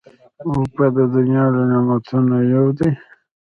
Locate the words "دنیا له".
1.15-1.63